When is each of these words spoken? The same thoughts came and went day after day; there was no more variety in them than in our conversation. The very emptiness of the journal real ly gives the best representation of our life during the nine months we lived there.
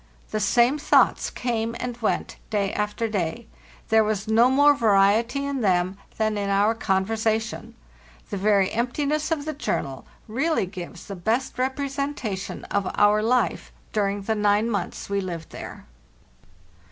The 0.31 0.39
same 0.39 0.79
thoughts 0.79 1.29
came 1.29 1.75
and 1.79 1.95
went 2.01 2.37
day 2.49 2.73
after 2.73 3.07
day; 3.07 3.45
there 3.89 4.03
was 4.03 4.27
no 4.27 4.49
more 4.49 4.73
variety 4.73 5.45
in 5.45 5.61
them 5.61 5.95
than 6.17 6.39
in 6.39 6.49
our 6.49 6.73
conversation. 6.73 7.75
The 8.31 8.37
very 8.37 8.71
emptiness 8.71 9.29
of 9.29 9.45
the 9.45 9.53
journal 9.53 10.07
real 10.27 10.55
ly 10.55 10.65
gives 10.65 11.05
the 11.05 11.15
best 11.15 11.59
representation 11.59 12.63
of 12.65 12.89
our 12.95 13.21
life 13.21 13.71
during 13.93 14.23
the 14.23 14.33
nine 14.33 14.71
months 14.71 15.07
we 15.07 15.21
lived 15.21 15.51
there. 15.51 15.85